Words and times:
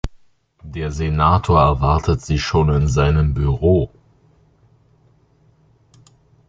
Der 0.63 0.91
Senator 0.91 1.59
erwartet 1.61 2.21
Sie 2.21 2.39
schon 2.39 2.69
in 2.69 2.87
seinem 2.87 3.35
Büro. 3.35 3.91